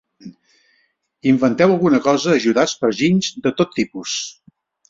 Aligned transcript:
Inventeu 1.33 1.75
alguna 1.75 2.01
cosa 2.07 2.33
ajudats 2.39 2.75
per 2.81 2.93
ginys 3.03 3.33
de 3.47 3.55
tot 3.61 3.75
tipus. 3.81 4.19